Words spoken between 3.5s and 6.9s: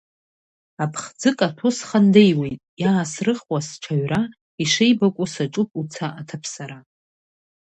сҽаҩра, ишеибакәу саҿуп уца аҭаԥсара.